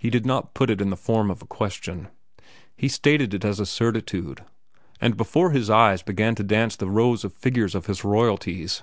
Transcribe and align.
He 0.00 0.10
did 0.10 0.26
not 0.26 0.52
put 0.52 0.68
it 0.68 0.80
in 0.80 0.90
the 0.90 0.96
form 0.96 1.30
of 1.30 1.40
a 1.40 1.46
question. 1.46 2.08
He 2.76 2.88
stated 2.88 3.32
it 3.32 3.44
as 3.44 3.60
a 3.60 3.66
certitude, 3.66 4.44
and 5.00 5.16
before 5.16 5.52
his 5.52 5.70
eyes 5.70 6.02
began 6.02 6.34
to 6.34 6.42
dance 6.42 6.74
the 6.74 6.90
rows 6.90 7.22
of 7.22 7.32
figures 7.34 7.76
of 7.76 7.86
his 7.86 8.02
royalties. 8.02 8.82